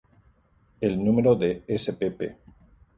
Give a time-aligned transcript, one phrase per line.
[0.89, 2.27] El número de spp.